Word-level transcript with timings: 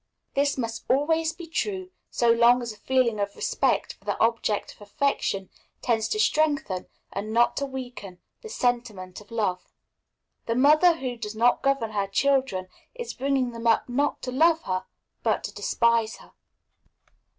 This 0.33 0.57
must 0.57 0.83
always 0.89 1.31
be 1.31 1.45
true 1.45 1.91
so 2.09 2.31
long 2.31 2.63
as 2.63 2.73
a 2.73 2.77
feeling 2.77 3.19
of 3.19 3.35
respect 3.35 3.93
for 3.93 4.05
the 4.05 4.19
object 4.19 4.73
of 4.73 4.81
affection 4.81 5.51
tends 5.83 6.07
to 6.07 6.19
strengthen, 6.19 6.87
and 7.13 7.31
not 7.31 7.55
to 7.57 7.67
weaken, 7.67 8.17
the 8.41 8.49
sentiment 8.49 9.21
of 9.21 9.29
love. 9.29 9.63
The 10.47 10.55
mother 10.55 10.95
who 10.97 11.17
does 11.17 11.35
not 11.35 11.61
govern 11.61 11.91
her 11.91 12.07
children 12.07 12.67
is 12.95 13.13
bringing 13.13 13.51
them 13.51 13.67
up 13.67 13.87
not 13.87 14.23
to 14.23 14.31
love 14.31 14.63
her, 14.63 14.87
but 15.21 15.43
to 15.43 15.53
despise 15.53 16.15
her. 16.15 16.31